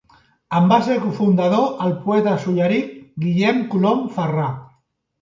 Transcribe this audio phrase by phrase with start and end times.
[0.59, 4.53] En va ser cofundador el poeta solleric Guillem Colom Ferrà.